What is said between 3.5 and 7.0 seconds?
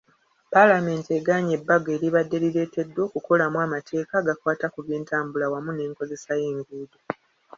amateeka agakwata ku by'entambula wamu n'enkozesa y'enguudo.